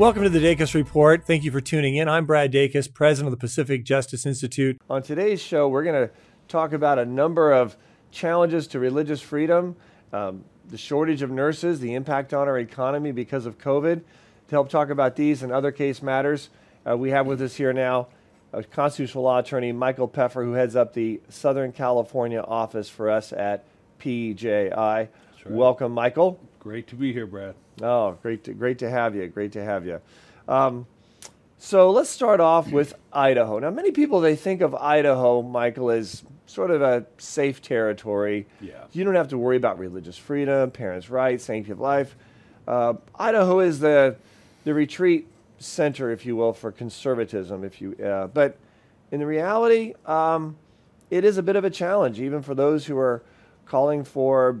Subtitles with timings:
[0.00, 1.26] Welcome to the Dacus Report.
[1.26, 2.08] Thank you for tuning in.
[2.08, 4.80] I'm Brad Dacus, president of the Pacific Justice Institute.
[4.88, 6.14] On today's show, we're going to
[6.48, 7.76] talk about a number of
[8.10, 9.76] challenges to religious freedom,
[10.14, 13.96] um, the shortage of nurses, the impact on our economy because of COVID.
[13.96, 16.48] To help talk about these and other case matters,
[16.88, 18.08] uh, we have with us here now
[18.54, 23.34] a constitutional law attorney, Michael Peffer, who heads up the Southern California office for us
[23.34, 23.66] at
[23.98, 24.72] PJI.
[24.72, 25.10] Right.
[25.44, 26.40] Welcome, Michael.
[26.58, 27.54] Great to be here, Brad.
[27.82, 29.26] Oh, great to, great to have you.
[29.28, 30.00] Great to have you.
[30.48, 30.86] Um,
[31.58, 33.58] so let's start off with Idaho.
[33.58, 38.46] Now, many people they think of Idaho, Michael, as sort of a safe territory.
[38.60, 38.84] Yeah.
[38.92, 42.16] You don't have to worry about religious freedom, parents' rights, sanctity of life.
[42.66, 44.16] Uh, Idaho is the
[44.64, 45.26] the retreat
[45.58, 47.64] center, if you will, for conservatism.
[47.64, 48.56] If you, uh, but
[49.10, 50.56] in the reality, um,
[51.10, 53.22] it is a bit of a challenge, even for those who are
[53.66, 54.58] calling for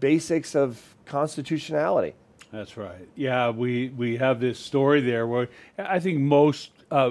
[0.00, 2.14] basics of constitutionality.
[2.54, 3.08] That's right.
[3.16, 7.10] Yeah, we, we have this story there where I think most uh,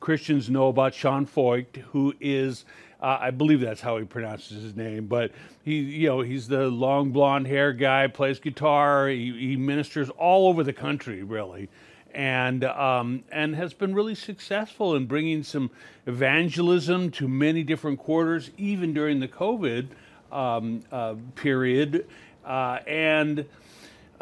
[0.00, 2.64] Christians know about Sean Feucht, who is,
[3.02, 6.68] uh, I believe that's how he pronounces his name, but he, you know, he's the
[6.68, 11.68] long blonde hair guy, plays guitar, he, he ministers all over the country, really
[12.14, 15.70] and um, and has been really successful in bringing some
[16.06, 19.88] evangelism to many different quarters, even during the COVID
[20.32, 22.06] um, uh, period.
[22.46, 23.44] Uh, and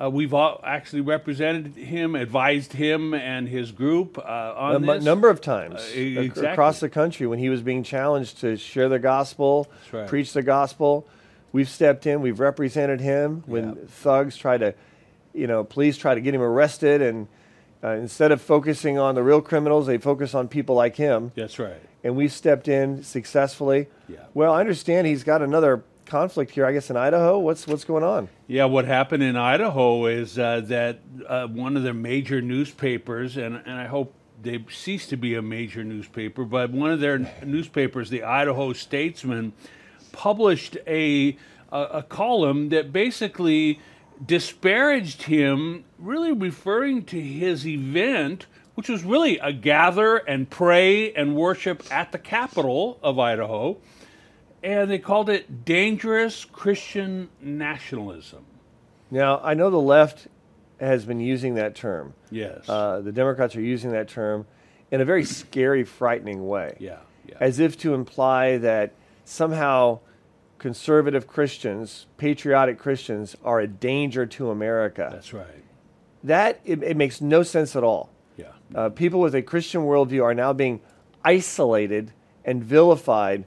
[0.03, 5.05] uh, we've actually represented him, advised him and his group uh, on a this.
[5.05, 6.47] number of times uh, exactly.
[6.47, 10.07] across the country when he was being challenged to share the gospel, right.
[10.07, 11.07] preach the gospel.
[11.53, 13.75] We've stepped in, we've represented him when Yeah.
[13.89, 14.75] thugs try to,
[15.33, 17.29] you know, police try to get him arrested, and
[17.83, 21.33] uh, instead of focusing on the real criminals, they focus on people like him.
[21.35, 21.81] That's right.
[22.05, 23.89] And we stepped in successfully.
[24.09, 24.19] Yeah.
[24.35, 26.65] Well, I understand he's got another conflict here.
[26.65, 27.39] I guess in Idaho.
[27.39, 28.29] What's what's going on?
[28.47, 33.57] Yeah, what happened in Idaho is uh, that uh, one of their major newspapers, and,
[33.57, 38.11] and I hope they cease to be a major newspaper, but one of their newspapers,
[38.11, 39.53] the Idaho Statesman,
[40.13, 41.37] published a,
[41.73, 43.81] a, a column that basically
[44.25, 51.35] disparaged him, really referring to his event, which was really a gather and pray and
[51.35, 53.79] worship at the capital of Idaho
[54.67, 58.45] and they called it dangerous Christian nationalism.
[59.11, 60.27] Now I know the left
[60.81, 62.15] has been using that term.
[62.31, 62.69] Yes.
[62.69, 64.47] Uh, the Democrats are using that term
[64.91, 66.77] in a very scary, frightening way.
[66.79, 66.99] yeah.
[67.29, 67.35] Yeah.
[67.41, 68.93] As if to imply that
[69.25, 69.99] somehow
[70.59, 75.09] conservative Christians, patriotic Christians, are a danger to America.
[75.11, 75.65] That's right.
[76.23, 78.11] that it, it makes no sense at all.
[78.37, 78.53] Yeah.
[78.73, 80.81] Uh, people with a Christian worldview are now being
[81.25, 82.13] isolated
[82.45, 83.45] and vilified,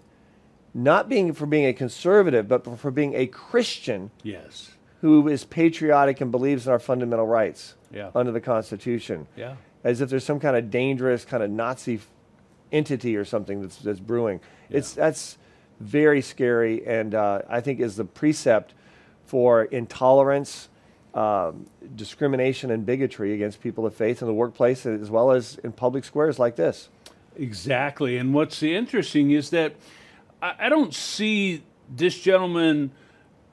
[0.73, 4.71] not being for being a conservative, but for being a Christian Yes.
[5.01, 8.11] who is patriotic and believes in our fundamental rights Yeah.
[8.13, 9.27] under the Constitution.
[9.35, 9.55] Yeah.
[9.83, 11.99] As if there's some kind of dangerous kind of Nazi
[12.71, 14.39] entity or something that's, that's brewing.
[14.69, 15.37] It's that's
[15.79, 18.73] very scary, and uh, I think is the precept
[19.25, 20.67] for intolerance,
[21.13, 21.65] um,
[21.95, 26.03] discrimination, and bigotry against people of faith in the workplace as well as in public
[26.03, 26.89] squares like this.
[27.37, 28.17] Exactly.
[28.17, 29.73] And what's interesting is that
[30.41, 32.91] I, I don't see this gentleman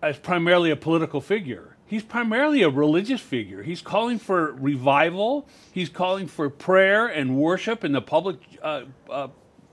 [0.03, 1.77] as primarily a political figure.
[1.87, 3.63] He's primarily a religious figure.
[3.63, 5.47] He's calling for revival.
[5.73, 9.29] He's calling for prayer and worship in the public uh, uh,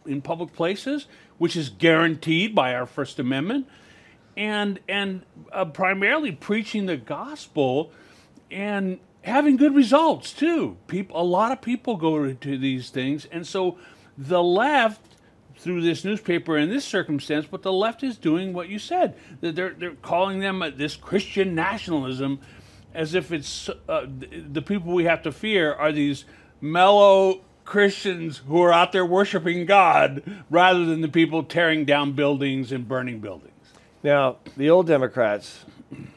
[0.06, 1.08] in public places,
[1.38, 3.68] which is guaranteed by our First Amendment,
[4.38, 7.92] and and uh, primarily preaching the gospel
[8.52, 10.78] and having good results too.
[10.86, 13.78] People, a lot of people go to, to these things, and so
[14.18, 15.02] the left,
[15.58, 19.16] through this newspaper in this circumstance, but the left is doing what you said.
[19.42, 22.40] They're they're calling them uh, this Christian nationalism,
[22.94, 26.26] as if it's uh, the, the people we have to fear are these
[26.62, 32.72] mellow Christians who are out there worshiping God, rather than the people tearing down buildings
[32.72, 33.52] and burning buildings.
[34.04, 35.64] Now, the old Democrats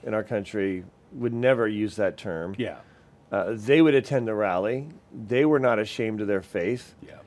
[0.02, 2.56] in our country would never use that term.
[2.58, 2.78] Yeah,
[3.30, 4.88] Uh, they would attend the rally.
[5.12, 6.94] They were not ashamed of their faith.
[7.06, 7.18] yeah,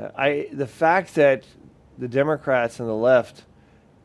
[0.00, 1.44] Uh, I the fact that
[1.98, 3.44] the Democrats and the left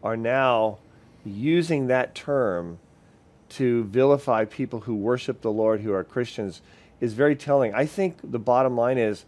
[0.04, 0.80] are now
[1.24, 2.80] using that term
[3.50, 6.62] to vilify people who worship the Lord who are Christians
[7.00, 7.74] is very telling.
[7.74, 9.26] I think the bottom line is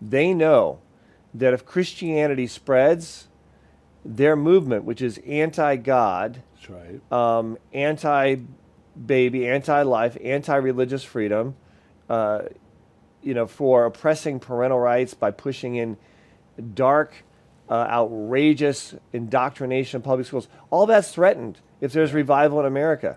[0.00, 0.80] they know
[1.32, 3.28] that if Christianity spreads,
[4.04, 7.12] their movement, which is anti God, That's right.
[7.12, 8.36] um, anti
[9.06, 11.54] baby, anti life, anti religious freedom,
[12.08, 12.42] uh,
[13.22, 15.96] you know, for oppressing parental rights by pushing in
[16.60, 17.14] dark,
[17.68, 20.48] uh, outrageous indoctrination of public schools.
[20.70, 23.16] All that's threatened if there's revival in America.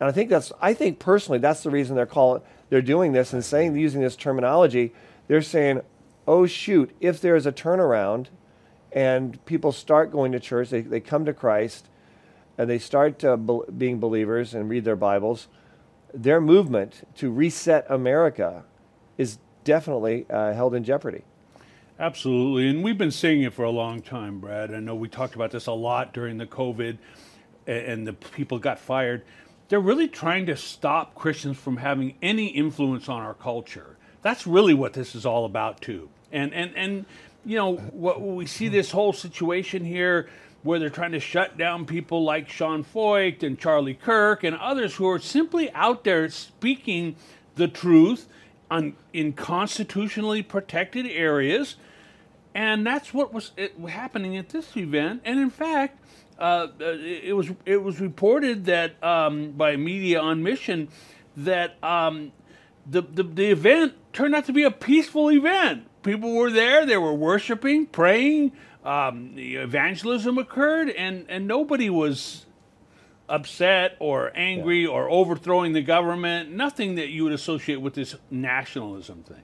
[0.00, 3.32] And I think that's, I think personally, that's the reason they're calling, they're doing this
[3.32, 4.92] and saying, using this terminology.
[5.26, 5.80] They're saying,
[6.26, 8.26] oh, shoot, if there's a turnaround
[8.92, 11.88] and people start going to church, they, they come to Christ,
[12.56, 15.48] and they start uh, be- being believers and read their Bibles,
[16.14, 18.64] their movement to reset America
[19.16, 21.24] is definitely uh, held in jeopardy.
[22.00, 22.68] Absolutely.
[22.68, 24.72] And we've been seeing it for a long time, Brad.
[24.72, 26.96] I know we talked about this a lot during the COVID
[27.66, 29.22] and the people got fired.
[29.68, 33.96] They're really trying to stop Christians from having any influence on our culture.
[34.22, 36.08] That's really what this is all about, too.
[36.30, 37.04] And, and, and
[37.44, 40.28] you know, what we see this whole situation here
[40.62, 44.94] where they're trying to shut down people like Sean Feucht and Charlie Kirk and others
[44.94, 47.16] who are simply out there speaking
[47.56, 48.28] the truth
[48.70, 51.76] on, in constitutionally protected areas
[52.58, 55.22] and that's what was it, happening at this event.
[55.24, 56.02] And in fact,
[56.40, 60.88] uh, it, it was it was reported that um, by Media on Mission
[61.36, 62.32] that um,
[62.84, 65.86] the, the the event turned out to be a peaceful event.
[66.02, 68.50] People were there; they were worshiping, praying.
[68.84, 72.44] Um, the evangelism occurred, and and nobody was
[73.28, 76.50] upset or angry or overthrowing the government.
[76.50, 79.42] Nothing that you would associate with this nationalism thing.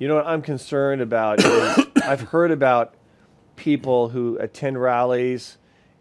[0.00, 2.94] You know what I'm concerned about is I've heard about
[3.56, 5.58] people who attend rallies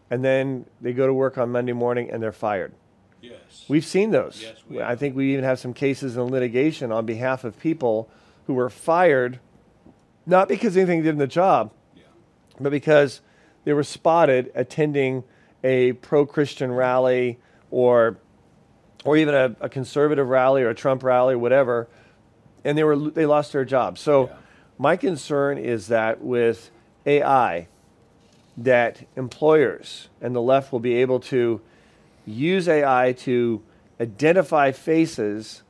[0.09, 2.73] and then they go to work on Monday morning and they're fired.
[3.21, 3.65] Yes.
[3.67, 4.41] We've seen those.
[4.41, 8.09] Yes, we I think we even have some cases in litigation on behalf of people
[8.45, 9.39] who were fired
[10.25, 11.71] not because anything they did in the job,
[12.59, 13.21] but because
[13.63, 15.23] they were spotted attending
[15.63, 17.39] a pro-Christian rally
[17.71, 18.17] or
[19.05, 21.87] or even a, a conservative rally or a Trump rally or whatever,
[22.63, 23.97] and they were they lost their job.
[23.97, 24.35] So Yeah.
[24.77, 26.69] My concern is that with
[27.05, 27.67] AI,
[28.57, 31.61] that employers and the left will be able to
[32.25, 33.61] use AI to
[34.01, 35.63] identify faces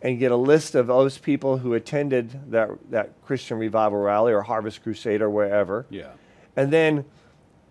[0.00, 4.42] and get a list of those people who attended that that Christian revival rally or
[4.42, 6.12] Harvest Crusade or wherever Yeah.
[6.56, 7.04] and then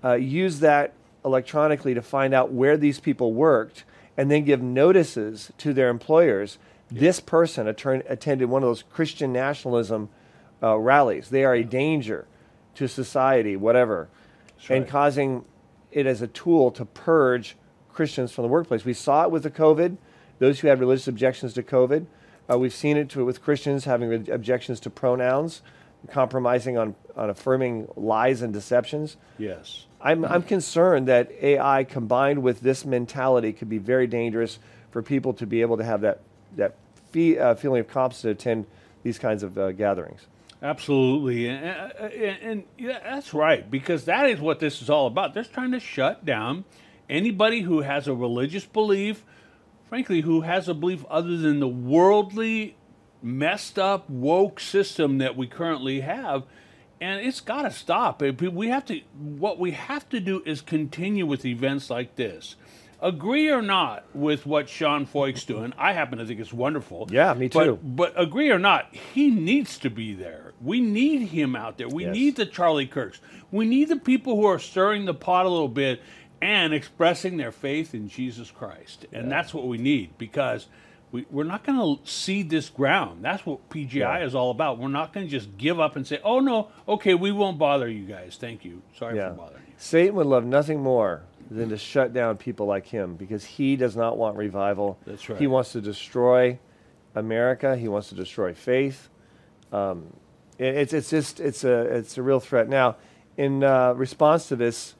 [0.03, 0.93] uh, use that
[1.23, 3.83] electronically to find out where these people worked,
[4.15, 6.57] and then give notices to their employers.
[6.89, 10.07] This person attend- attended one of those Christian nationalism
[10.61, 11.29] uh, rallies.
[11.29, 12.27] They are a danger
[12.75, 14.07] to society, whatever,
[14.69, 14.89] and right.
[14.89, 15.45] causing
[15.91, 17.55] it as a tool to purge
[17.91, 18.85] Christians from the workplace.
[18.85, 19.97] We saw it with the COVID.
[20.39, 22.05] Those who had religious objections to COVID.
[22.49, 25.61] Uh, we've seen it to, with Christians having re- objections to pronouns,
[26.11, 29.17] compromising on, on affirming lies and deceptions.
[29.37, 29.85] Yes.
[29.99, 34.59] I'm, I'm concerned that AI combined with this mentality could be very dangerous
[34.91, 36.21] for people to be able to have that,
[36.55, 36.75] that
[37.11, 38.65] fee, uh, feeling of confidence to attend
[39.03, 40.27] these kinds of uh, gatherings.
[40.61, 45.35] Absolutely, and, and, and yeah, that's right because that is what this is all about.
[45.35, 46.65] They're trying to shut down
[47.09, 49.23] anybody who has a religious belief,
[49.87, 52.75] frankly, who has a belief other than the worldly,
[53.21, 56.43] messed up, woke system that we currently have.
[56.99, 58.23] And it's got to stop.
[58.23, 59.01] We have to.
[59.15, 62.55] What we have to do is continue with events like this.
[62.99, 67.07] Agree or not with what Sean Feucht's doing, I happen to think it's wonderful.
[67.11, 67.77] Yeah, me too.
[67.83, 70.53] but agree or not, he needs to be there.
[70.61, 71.87] We need him out there.
[71.87, 72.13] We Yes.
[72.15, 73.21] need the Charlie Kirks.
[73.51, 76.01] We need the people who are stirring the pot a little bit
[76.41, 79.05] and expressing their faith in Jesus Christ.
[79.13, 80.65] And that's what we need because
[81.11, 83.23] we, we're not going to cede this ground.
[83.23, 84.79] That's what PJI is all about.
[84.79, 87.87] We're not going to just give up and say, oh, no, okay, we won't bother
[87.87, 88.37] you guys.
[88.39, 88.81] Thank you.
[88.97, 89.29] Sorry Yeah.
[89.29, 89.73] for bothering you.
[89.77, 93.95] Satan would love nothing more than to shut down people like him because he does
[93.95, 94.97] not want revival.
[95.05, 95.39] That's right.
[95.39, 96.59] He wants to destroy
[97.15, 97.75] America.
[97.75, 99.09] He wants to destroy faith.
[99.71, 100.13] Um,
[100.57, 102.67] it- it's it's just it's a it's a real threat.
[102.69, 102.95] Now,
[103.37, 104.95] in uh, response to this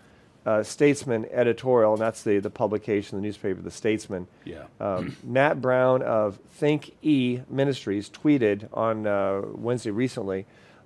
[0.46, 4.27] uh, Statesman editorial, and that's the the publication, the newspaper, the Statesman.
[4.46, 4.63] Yeah.
[4.80, 10.46] Um, Matt Brown of Think E Ministries tweeted on uh, Wednesday recently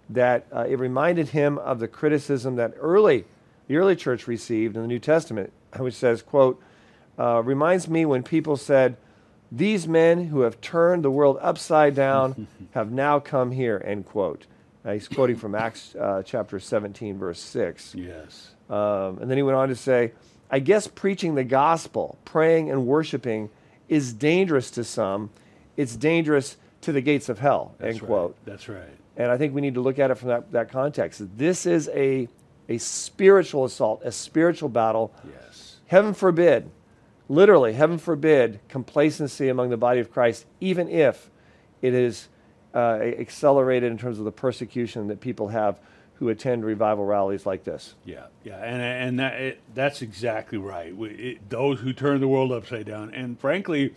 [0.09, 3.25] that uh, it reminded him of the criticism that early
[3.71, 6.61] the early church received in the New Testament, which says, "quote
[7.17, 8.97] uh, Reminds me when people said."
[9.53, 13.81] These men who have turned the world upside down have now come here.
[13.85, 14.45] End quote.
[14.85, 17.93] Uh, he's quoting from Acts uh, chapter 17, verse 6.
[17.95, 18.51] yes.
[18.69, 20.13] Um, and then he went on to say,
[20.49, 23.49] I guess preaching the gospel, praying and worshiping
[23.89, 25.31] is dangerous to some.
[25.75, 28.07] It's dangerous to the gates of hell, That's end right.
[28.07, 28.37] quote.
[28.45, 28.87] That's right.
[29.17, 31.21] And I think we need to look at it from that, that context.
[31.37, 32.29] This is a,
[32.71, 35.13] a spiritual assault, a spiritual battle.
[35.23, 35.77] Yes.
[35.87, 36.69] Heaven forbid,
[37.27, 41.29] literally, heaven forbid, complacency among the body of Christ, even if
[41.81, 42.29] it is
[42.73, 45.79] uh, accelerated in terms of the persecution that people have
[46.15, 47.95] who attend revival rallies like this.
[48.05, 50.95] Yeah, yeah, and and that it, that's exactly right.
[50.95, 53.95] We, it, those who turn the world upside down, and frankly,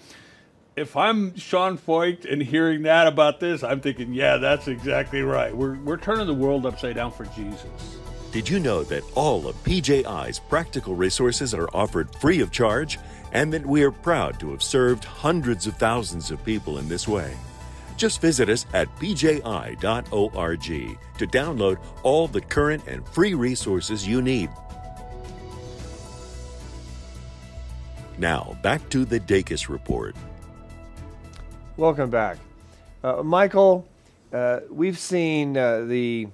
[0.75, 5.55] if I'm Sean Feucht and hearing that about this, I'm thinking, yeah, that's exactly right.
[5.55, 7.99] We're we're turning the world upside down for Jesus.
[8.35, 12.99] Did you know that all of PJI's practical resources are offered free of charge
[13.31, 17.07] and that we are proud to have served hundreds of thousands of people in this
[17.07, 17.37] way?
[17.97, 19.45] Just visit us at pji.org
[20.65, 24.51] to download all the current and free resources you need.
[28.19, 30.17] Now, back to the Dacus Report.
[31.77, 32.39] Welcome back.
[33.05, 33.87] Uh, Michael,
[34.33, 36.27] uh, we've seen uh, the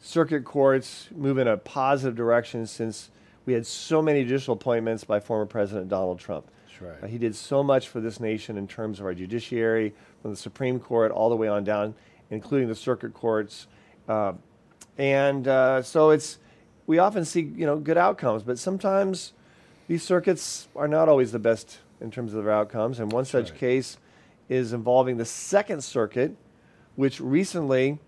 [0.00, 3.10] circuit courts move in a positive direction since
[3.46, 6.50] we had so many judicial appointments by former President Donald Trump.
[6.66, 7.04] That's right.
[7.04, 10.36] Uh, he did so much for this nation in terms of our judiciary, from the
[10.36, 11.94] Supreme Court all the way on down,
[12.30, 13.66] including the circuit courts.
[14.08, 14.32] Uh,
[14.98, 16.38] and uh, so it's
[16.86, 19.32] we often see you know good outcomes, but sometimes
[19.88, 23.00] these circuits are not always the best in terms of their outcomes.
[23.00, 23.58] And one such right.
[23.58, 23.98] case
[24.48, 26.36] is involving the Second Circuit,
[26.96, 27.98] which recently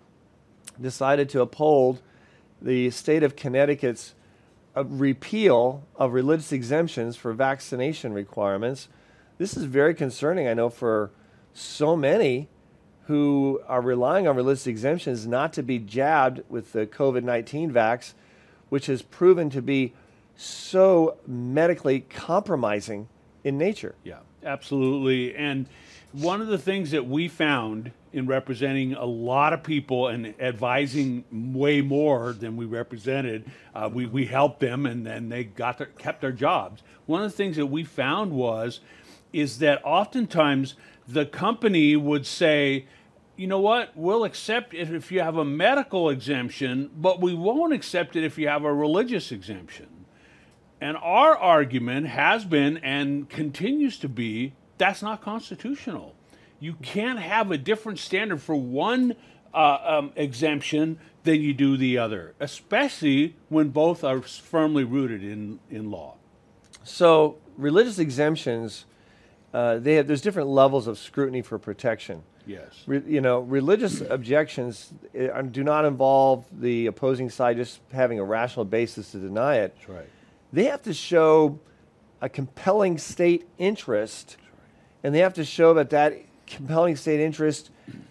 [0.82, 2.00] decided to uphold
[2.60, 4.14] the state of Connecticut's
[4.76, 8.88] uh, repeal of religious exemptions for vaccination requirements.
[9.38, 11.10] This is very concerning, I know, for
[11.52, 12.48] so many
[13.06, 18.14] who are relying on religious exemptions not to be jabbed with the COVID 19 vax,
[18.68, 19.92] which has proven to be
[20.36, 23.08] so medically compromising
[23.44, 23.94] in nature.
[24.04, 25.34] Yeah, absolutely.
[25.34, 25.66] And
[26.12, 31.24] one of the things that we found in representing a lot of people and advising
[31.54, 35.86] way more than we represented, uh, we, we helped them and then they got their,
[35.86, 36.82] kept their jobs.
[37.06, 38.80] One of the things that we found was
[39.32, 40.74] is that oftentimes
[41.08, 42.86] the company would say,
[43.36, 47.72] you know what, we'll accept it if you have a medical exemption, but we won't
[47.72, 49.88] accept it if you have a religious exemption.
[50.82, 54.52] And our argument has been and continues to be
[54.82, 56.12] that's not constitutional.
[56.58, 59.14] You can't have a different standard for one
[59.54, 65.60] uh, um, exemption than you do the other, especially when both are firmly rooted in,
[65.70, 66.16] in law.
[66.82, 68.86] So, religious exemptions,
[69.54, 72.24] uh, they have, there's different levels of scrutiny for protection.
[72.44, 72.82] Yes.
[72.88, 78.24] Re, you know, religious objections uh, do not involve the opposing side just having a
[78.24, 79.76] rational basis to deny it.
[79.76, 80.08] That's right.
[80.52, 81.60] They have to show
[82.20, 84.38] a compelling state interest,
[85.02, 87.70] and they have to show that that compelling state interest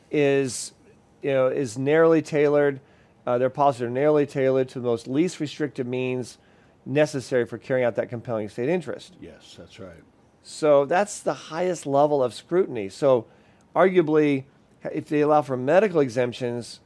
[0.09, 0.73] is,
[1.21, 2.79] you know, is narrowly tailored.
[3.25, 6.37] Uh, their policies are narrowly tailored to the most least restrictive means
[6.85, 9.15] necessary for carrying out that compelling state interest.
[9.21, 10.03] Yes, that's right.
[10.43, 12.89] So that's the highest level of scrutiny.
[12.89, 13.27] So,
[13.75, 14.45] arguably,
[14.91, 16.79] if they allow for medical exemptions,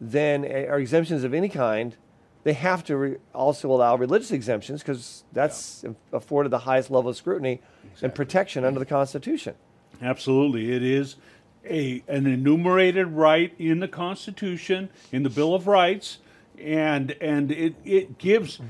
[0.00, 1.96] then eh, or exemptions of any kind,
[2.44, 7.16] they have to re- also allow religious exemptions because that's afforded the highest level of
[7.16, 7.60] scrutiny
[8.00, 9.54] and protection under the Constitution.
[10.00, 10.72] Absolutely.
[10.72, 11.16] It is
[11.64, 16.18] a, an enumerated right in the Constitution, in the Bill of Rights,
[16.58, 18.60] and, and it, it gives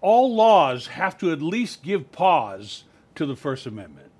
[0.00, 4.10] all laws have to at least give pause to the First Amendment.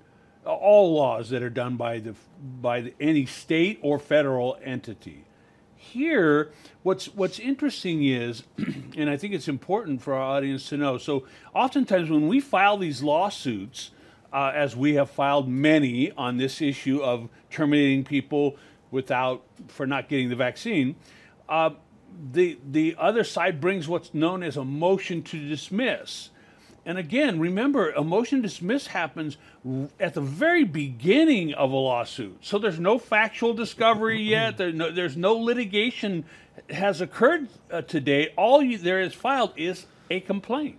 [0.45, 2.15] All laws that are done by the
[2.61, 5.25] by the, any state or federal entity.
[5.91, 8.43] Here, what's what's interesting is,
[8.95, 10.97] and I think it's important for our audience to know.
[10.97, 13.91] So, oftentimes when we file these lawsuits,
[14.31, 18.55] uh, as we have filed many on this issue of terminating people
[18.89, 20.95] without for not getting the vaccine,
[21.49, 21.71] uh,
[22.31, 26.29] the the other side brings what's known as a motion to dismiss.
[26.85, 29.37] And again, remember, a motion to dismiss happens
[29.99, 32.37] at the very beginning of a lawsuit.
[32.41, 34.57] So there's no factual discovery yet.
[34.57, 36.25] There no, there's no litigation
[36.69, 38.33] has occurred uh, to date.
[38.35, 40.77] All you, there is filed is a complaint.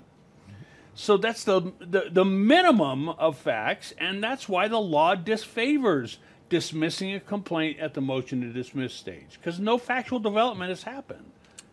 [0.95, 6.19] So that's the, the the minimum of facts, and that's why the law disfavors
[6.51, 11.25] dismissing a complaint at the motion to dismiss stage because no factual development has happened.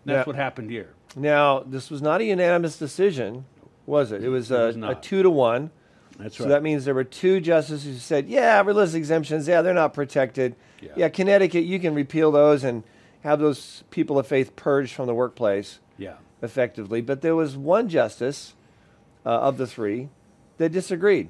[0.06, 0.94] That's what happened here.
[1.18, 3.44] Now, this was not a unanimous decision,
[3.90, 4.24] was it?
[4.24, 5.72] It was, a, was a two to one.
[6.18, 6.48] That's So right.
[6.48, 9.94] So that means there were two justices who said, yeah, religious exemptions, yeah, they're not
[9.94, 10.56] protected.
[10.82, 10.92] Yeah.
[10.96, 12.84] Yeah, Connecticut, you can repeal those and
[13.24, 16.16] have those people of faith purged from the workplace yeah.
[16.42, 17.02] effectively.
[17.02, 18.54] But there was one justice
[19.26, 20.10] uh, of the three
[20.58, 21.30] that disagreed.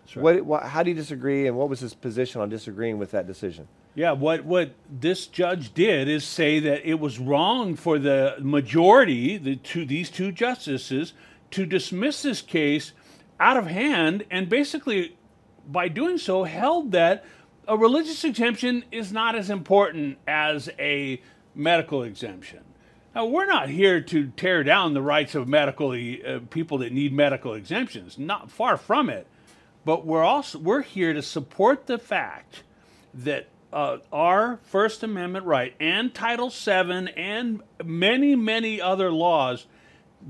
[0.00, 0.22] That's right.
[0.22, 3.26] What, what, how do you disagree, and what was his position on disagreeing with that
[3.26, 3.68] decision?
[3.94, 9.38] Yeah, what what this judge did is say that it was wrong for the majority,
[9.38, 11.14] the two these two justices,
[11.52, 12.92] to dismiss this case
[13.38, 15.16] out of hand, and basically,
[15.66, 17.24] by doing so, held that
[17.68, 21.20] a religious exemption is not as important as a
[21.54, 22.60] medical exemption.
[23.14, 27.14] Now, we're not here to tear down the rights of medical uh, people that need
[27.14, 28.18] medical exemptions.
[28.18, 29.26] Not far from it,
[29.86, 32.62] but we're also we're here to support the fact
[33.14, 39.66] that uh, our First Amendment right and Title VII and many many other laws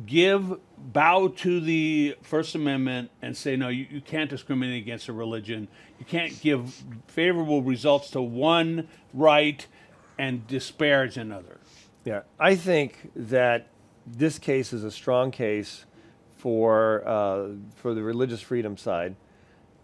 [0.05, 5.13] give bow to the First Amendment and say no, you, you can't discriminate against a
[5.13, 5.69] religion.
[5.99, 9.67] You can't give favorable results to one right
[10.19, 11.61] and disparage another.
[12.05, 13.69] Yeah, I think that
[14.07, 15.85] this case is a strong case
[16.37, 19.17] for uh, for the religious freedom side.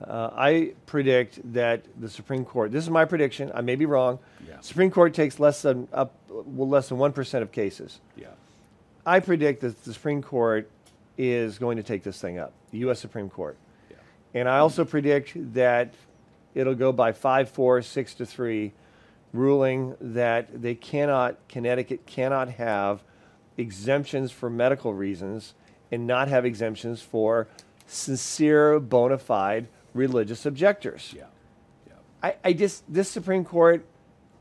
[0.03, 2.73] Uh, I predict that the Supreme Court.
[2.73, 3.51] This is my prediction.
[3.55, 4.19] I may be wrong.
[4.47, 4.61] Yeah.
[4.61, 8.01] Supreme Court takes less than up well, less than one percent of cases.
[8.17, 8.29] Yeah.
[9.05, 10.71] I predict that the Supreme Court
[11.19, 12.53] is going to take this thing up.
[12.71, 13.01] The U.S.
[13.01, 13.57] Supreme Court.
[13.91, 13.97] Yeah.
[14.35, 15.93] And I also predict that
[16.55, 18.73] it'll go by five, four, six to three
[19.33, 23.03] ruling that they cannot, Connecticut cannot have
[23.57, 25.55] exemptions for medical reasons
[25.91, 27.49] and not have exemptions for
[27.87, 31.13] sincere, bona fide religious objectors.
[31.15, 31.25] Yeah.
[31.87, 31.95] Yeah.
[32.23, 33.85] I, I just, this Supreme Court,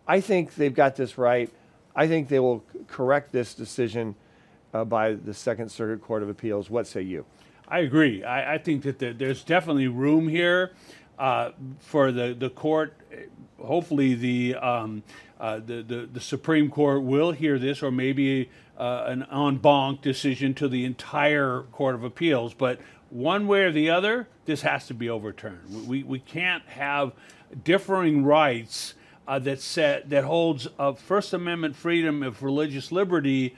[0.08, 1.50] I think they've got this right.
[1.96, 4.16] I think they will correct this decision
[4.74, 6.70] uh, by the Second Circuit Court of Appeals.
[6.70, 7.26] What say you?
[7.68, 8.24] I agree.
[8.24, 10.74] I, I think that there, there's definitely room here
[11.18, 12.94] uh, for the, the court
[13.66, 15.04] hopefully the, um,
[15.40, 20.02] uh, the, the, the Supreme Court will hear this, or maybe uh, an en banc
[20.02, 22.54] decision to the entire Court of Appeals.
[22.54, 25.88] But one way or the other, this has to be overturned.
[25.88, 27.14] We, we can't have
[27.64, 28.94] differing rights
[29.28, 33.56] uh, that set that holds a First Amendment freedom of religious liberty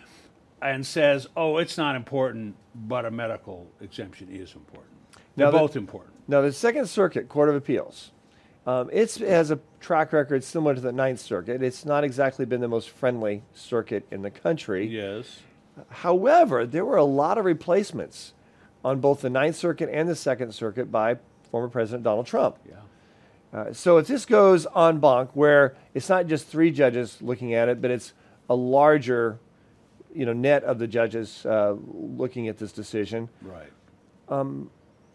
[0.64, 4.94] and says, "Oh, it's not important, but a medical exemption is important."
[5.36, 6.14] They're Now the- both important.
[6.28, 8.12] Now, the Second Circuit Court of Appeals,
[8.66, 11.62] um, it's, it has a track record similar to the Ninth Circuit.
[11.62, 14.88] It's not exactly been the most friendly circuit in the country.
[14.88, 15.42] Yes.
[15.90, 18.34] However, there were a lot of replacements
[18.86, 21.18] on both the Ninth Circuit and the Second Circuit by
[21.52, 22.58] former President Donald Trump.
[22.68, 22.76] Yeah.
[23.60, 27.68] Uh, so if this goes en banc, where it's not just three judges looking at
[27.70, 28.14] it, but it's
[28.50, 29.40] a larger,
[30.16, 33.72] you know, net of the judges uh, looking at this decision, Right.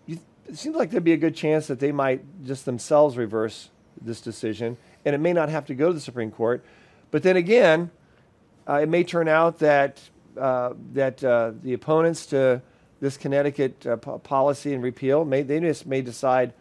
[0.07, 3.71] you, it seems like there'd be a good chance that they might just themselves reverse
[4.01, 6.65] this decision, and it may not have to go to the Supreme Court.
[7.11, 7.91] But then again,
[8.69, 10.01] uh, it may turn out that
[10.37, 12.63] uh, that uh, the opponents to
[13.01, 16.53] this Connecticut uh, po- policy and repeal may they just may decide,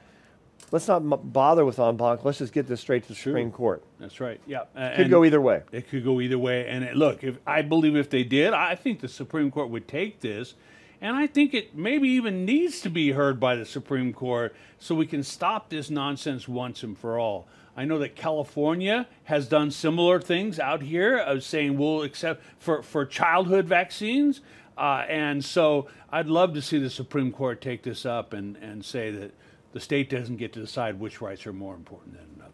[0.71, 2.23] let's not m- bother with en banc.
[2.25, 3.15] Let's just get this straight to the.
[3.15, 3.83] Supreme Court.
[3.99, 4.39] That's right.
[4.45, 4.63] Yeah.
[4.75, 5.61] A- Could go either way.
[5.71, 6.67] It could go either way.
[6.67, 9.87] And it, look, if I believe if they did, I think the Supreme Court would
[9.87, 10.55] take this,
[11.01, 14.95] and I think it maybe even needs to be heard by the Supreme Court so
[14.95, 17.47] we can stop this nonsense once and for all.
[17.79, 22.81] I know that California has done similar things out here of saying we'll accept for,
[22.81, 24.41] for childhood vaccines.
[24.75, 28.83] Uh, and so I'd love to see the Supreme Court take this up and, and
[28.83, 29.31] say that
[29.73, 32.53] the state doesn't get to decide which rights are more important than another.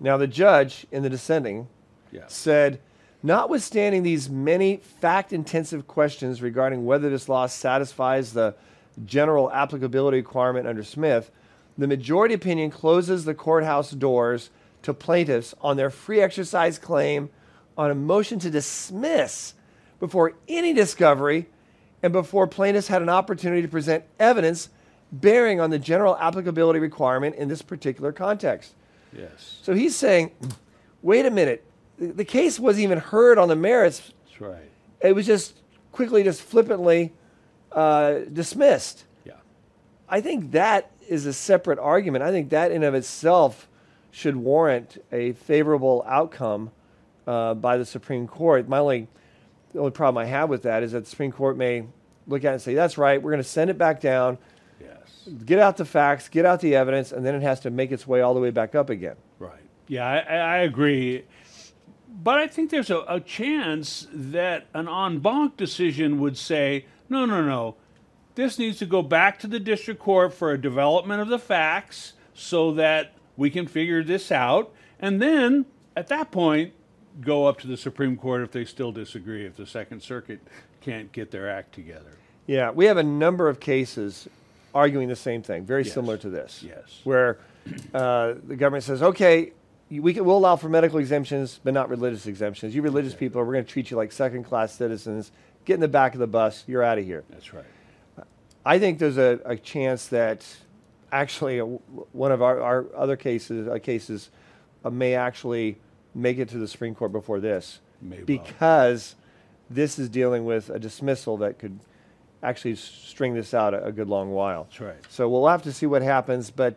[0.00, 1.68] Now the judge in the dissenting
[2.12, 2.24] Yeah.
[2.28, 2.80] said,
[3.22, 8.54] notwithstanding these many fact intensive questions regarding whether this law satisfies the
[9.04, 11.30] general applicability requirement under Smith,
[11.76, 14.50] the majority opinion closes the courthouse doors
[14.82, 17.30] to plaintiffs on their free exercise claim
[17.76, 19.54] on a motion to dismiss
[19.98, 21.46] before any discovery
[22.02, 24.68] and before plaintiffs had an opportunity to present evidence
[25.12, 28.74] bearing on the general applicability requirement in this particular context.
[29.16, 29.60] Yes.
[29.62, 30.32] So he's saying,
[31.02, 31.64] wait a minute,
[31.98, 34.12] the the case wasn't even heard on the merits.
[34.24, 34.70] That's right.
[35.00, 35.60] It was just
[35.92, 37.12] quickly, just flippantly
[37.72, 39.04] uh, dismissed.
[39.24, 39.34] Yeah.
[40.08, 42.24] I think that is a separate argument.
[42.24, 43.68] I think that in of itself
[44.10, 46.70] should warrant a favorable outcome
[47.26, 48.68] uh, by the Supreme Court.
[48.68, 49.08] My only,
[49.72, 51.84] the only problem I have with that is that the Supreme Court may
[52.26, 54.38] look at it and say, that's right, we're going to send it back down.
[55.44, 58.06] Get out the facts, get out the evidence, and then it has to make its
[58.06, 59.16] way all the way back up again.
[59.38, 59.62] Right.
[59.88, 61.24] Yeah, I, I agree.
[62.22, 67.26] But I think there's a, a chance that an en banc decision would say, no,
[67.26, 67.76] no, no,
[68.34, 72.14] this needs to go back to the district court for a development of the facts
[72.34, 74.72] so that we can figure this out.
[74.98, 76.72] And then at that point,
[77.20, 80.40] go up to the Supreme Court if they still disagree, if the Second Circuit
[80.80, 82.18] can't get their act together.
[82.46, 84.28] Yeah, we have a number of cases
[84.74, 85.94] arguing the same thing, very Yes.
[85.94, 86.62] similar to this.
[86.62, 87.00] Yes.
[87.04, 87.38] Where
[87.94, 89.52] uh, the government says, okay,
[89.90, 92.74] we can, we'll allow for medical exemptions, but not religious exemptions.
[92.74, 95.30] You religious people, we're going to treat you like second class citizens.
[95.64, 96.64] Get in the back of the bus.
[96.66, 97.24] You're out of here.
[97.30, 97.64] That's right.
[98.66, 100.44] I think there's a, a chance that
[101.12, 101.64] actually uh,
[102.12, 104.30] one of our, our other cases uh, cases
[104.84, 105.78] uh, may actually
[106.14, 108.24] make it to the Supreme Court before this May well.
[108.24, 109.14] because
[109.70, 111.78] this is dealing with a dismissal that could
[112.44, 114.64] actually string this out a, a good long while.
[114.64, 114.96] That's right.
[115.08, 116.50] So we'll have to see what happens.
[116.50, 116.76] But,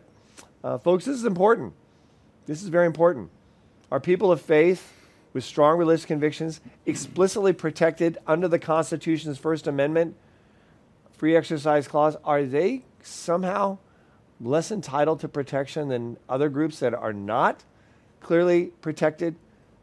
[0.64, 1.74] uh, folks, this is important.
[2.46, 3.30] This is very important.
[3.90, 4.92] Are people of faith
[5.32, 10.16] with strong religious convictions, explicitly protected under the Constitution's First Amendment,
[11.12, 13.78] free exercise clause, are they somehow
[14.40, 17.64] less entitled to protection than other groups that are not
[18.20, 19.36] clearly protected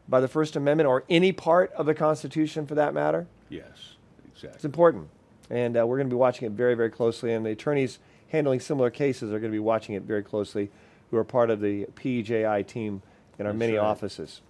[0.08, 3.26] by the First Amendment or any part of the Constitution for that matter?
[3.48, 3.96] Yes,
[4.26, 4.56] exactly.
[4.56, 5.08] It's important.
[5.50, 7.32] And uh, we're going to be watching it very, very closely.
[7.32, 10.70] And the attorneys handling similar cases are going to be watching it very closely,
[11.10, 13.02] who are part of the PJI team
[13.38, 13.84] in our That's many right.
[13.84, 14.40] offices.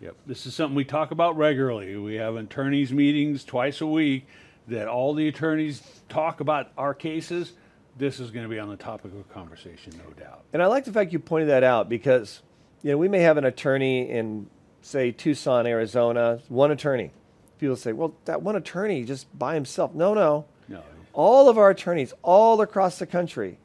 [0.00, 0.16] Yep.
[0.26, 1.96] This is something we talk about regularly.
[1.96, 4.26] We have attorneys meetings twice a week
[4.68, 7.52] that all the attorneys talk about our cases.
[7.96, 10.42] This is going to be on the topic of conversation, no doubt.
[10.52, 12.42] And I like the fact you pointed that out because,
[12.82, 14.48] you know, we may have an attorney in,
[14.82, 17.10] say, Tucson, Arizona, one attorney.
[17.58, 19.94] People say, well, that one attorney just by himself.
[19.94, 20.44] No, no.
[20.68, 20.82] No.
[21.12, 23.58] All of our attorneys all across the country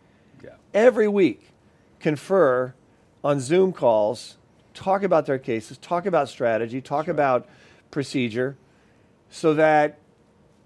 [0.43, 0.51] Yeah.
[0.73, 1.49] every week
[1.99, 2.73] confer
[3.23, 4.37] on Zoom calls,
[4.73, 7.47] talk about their cases, talk about strategy, talk about
[7.91, 8.55] procedure,
[9.29, 9.97] so that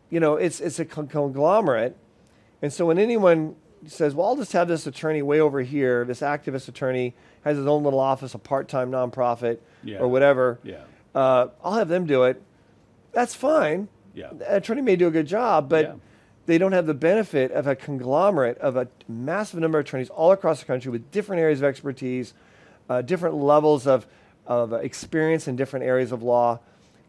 [0.10, 1.98] you know it's it's a conglomerate.
[2.62, 3.56] And so when anyone
[3.88, 7.66] says, "Well, I'll just have this attorney way over here," this activist attorney has his
[7.68, 9.98] own little office, a part-time nonprofit, Yeah.
[10.00, 10.60] or whatever.
[10.64, 10.82] Yeah.
[11.14, 12.42] Uh, I'll have them do it.
[13.16, 13.88] That's fine.
[14.14, 14.30] Yeah.
[14.32, 15.94] The attorney may do a good job, but Yeah.
[16.46, 20.32] they don't have the benefit of a conglomerate of a massive number of attorneys all
[20.32, 22.34] across the country with different areas of expertise,
[22.90, 24.06] uh, different levels of,
[24.46, 26.60] of experience in different areas of law,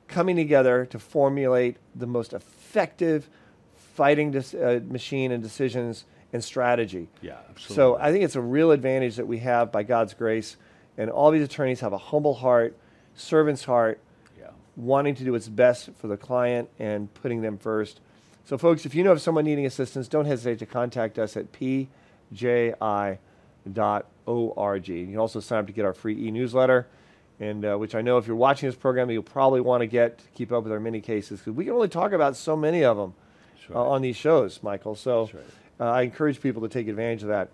[0.08, 3.28] coming together to formulate the most effective
[3.74, 7.08] fighting dis- uh, machine and decisions and strategy.
[7.20, 7.74] Yeah, absolutely.
[7.76, 10.56] So I think it's a real advantage that we have by God's grace,
[10.96, 12.76] and all these attorneys have a humble heart,
[13.14, 13.98] servant's heart.
[14.76, 18.00] Wanting to do what's best for the client and putting them first.
[18.44, 21.50] So, folks, if you know of someone needing assistance, don't hesitate to contact us at
[21.52, 21.88] pji.org.
[24.88, 26.86] You can also sign up to get our free e newsletter,
[27.40, 30.18] and uh, which I know if you're watching this program, you'll probably want to get
[30.18, 32.84] to keep up with our many cases because we can only talk about so many
[32.84, 33.14] of them
[33.68, 33.76] right.
[33.76, 34.94] uh, on these shows, Michael.
[34.94, 35.42] So right.
[35.80, 37.50] uh, I encourage people to take advantage of that.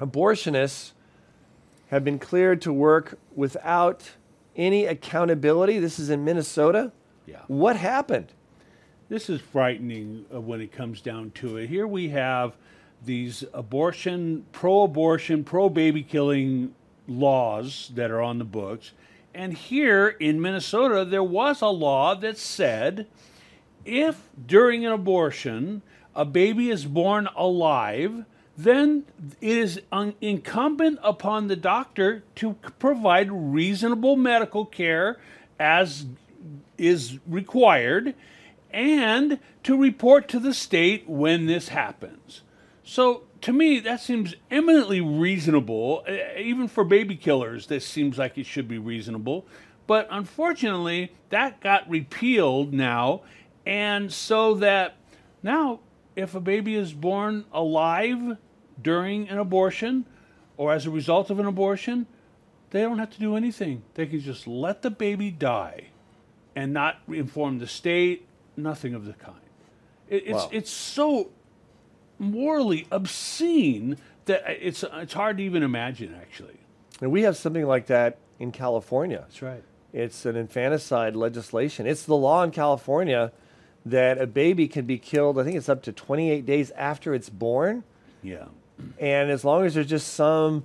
[0.00, 0.92] Abortionists
[1.88, 4.10] have been cleared to work without
[4.58, 5.78] any accountability.
[5.78, 6.92] This is in Minnesota.
[7.26, 7.38] Yeah.
[7.46, 8.32] What happened?
[9.08, 11.68] This is frightening uh, when it comes down to it.
[11.68, 12.56] Here we have
[13.04, 16.74] these abortion, pro abortion, pro baby killing
[17.06, 18.92] laws that are on the books.
[19.34, 23.06] And here in Minnesota, there was a law that said
[23.84, 25.82] if during an abortion
[26.14, 28.24] a baby is born alive,
[28.58, 29.04] then
[29.40, 29.80] it is
[30.20, 35.20] incumbent upon the doctor to provide reasonable medical care
[35.60, 36.06] as
[36.76, 38.14] is required
[38.72, 42.42] and to report to the state when this happens.
[42.82, 46.04] So to me, that seems eminently reasonable.
[46.36, 49.46] Even for baby killers, this seems like it should be reasonable.
[49.86, 53.20] But unfortunately, that got repealed now.
[53.64, 54.96] And so that
[55.44, 55.78] now,
[56.16, 58.36] if a baby is born alive
[58.80, 60.04] during an abortion
[60.56, 62.06] or as a result of an abortion,
[62.70, 63.82] they don't have to do anything.
[63.94, 65.88] They can just let the baby die
[66.54, 69.36] and not inform the state, nothing of the kind.
[70.08, 70.48] It, it's, Wow.
[70.52, 71.30] it's so
[72.18, 76.58] morally obscene that it's, it's hard to even imagine, actually.
[77.00, 79.18] And we have something like that in California.
[79.20, 79.62] That's right.
[79.92, 81.86] It's an infanticide legislation.
[81.86, 83.32] It's the law in California
[83.86, 87.30] that a baby can be killed, I think it's up to 28 days after it's
[87.30, 87.84] born.
[88.22, 88.46] Yeah.
[89.00, 90.64] And as long as there's just some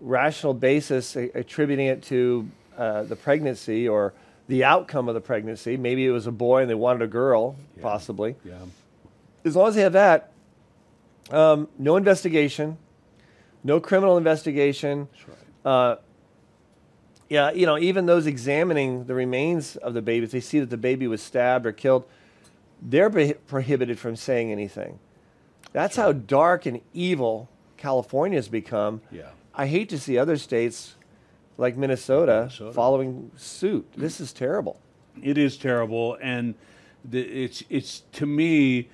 [0.00, 4.12] rational basis a- attributing it to uh, the pregnancy or
[4.48, 7.56] the outcome of the pregnancy, maybe it was a boy and they wanted a girl,
[7.76, 7.82] Yeah.
[7.82, 8.34] possibly.
[8.44, 8.54] Yeah.
[9.44, 10.32] As long as they have that,
[11.30, 12.76] um, no investigation,
[13.62, 15.08] no criminal investigation.
[15.12, 15.70] That's right.
[15.72, 15.96] Uh,
[17.28, 20.70] yeah, you know, even those examining the remains of the baby, if they see that
[20.70, 22.04] the baby was stabbed or killed,
[22.82, 24.98] they're prohi- prohibited from saying anything.
[25.72, 29.00] That's how dark and evil California's become.
[29.10, 29.30] Yeah.
[29.54, 30.96] I hate to see other states
[31.58, 32.72] like Minnesota, Minnesota.
[32.72, 33.86] following suit.
[33.96, 34.80] This is terrible.
[35.22, 36.54] It is terrible, and
[37.04, 38.88] the, it's it's to me.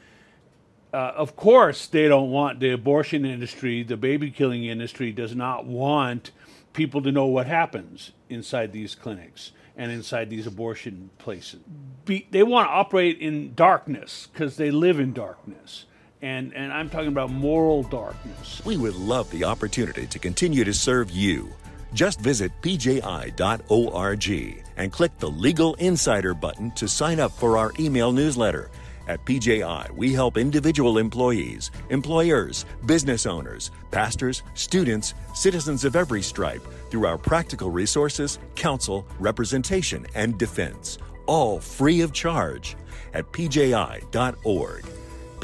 [0.93, 5.67] Uh, of course, they don't want the abortion industry, the baby killing industry, does not
[5.67, 6.31] want
[6.73, 11.61] people to know what happens inside these clinics and inside these abortion places.
[12.05, 15.85] Be, they want to operate in darkness because they live in darkness.
[16.23, 18.63] And, and I'm talking about moral darkness.
[18.65, 21.53] We would love the opportunity to continue to serve you.
[21.93, 23.35] Just visit pji.org
[24.77, 28.71] and click the Legal Insider button to sign up for our email newsletter.
[29.09, 36.67] At PJI, we help individual employees, employers, business owners, pastors, students, citizens of every stripe
[36.91, 42.77] through our practical resources, counsel, representation, and defense, all free of charge
[43.15, 44.85] at pji.org.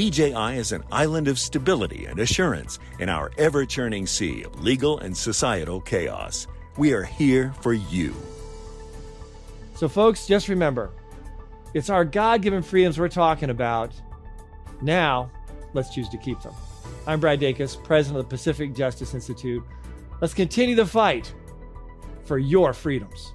[0.03, 4.99] PJI is an island of stability and assurance in our ever churning sea of legal
[4.99, 6.49] and societal chaos.
[6.77, 8.13] We are here for you.
[9.77, 10.91] So, folks, just remember
[11.73, 13.93] it's our God given freedoms we're talking about.
[14.81, 15.31] Now,
[15.73, 16.55] let's choose to keep them.
[17.07, 19.63] I'm Brad Dacus, president of the Pacific Justice Institute.
[20.21, 21.33] Let's continue the fight
[22.25, 23.35] for your freedoms.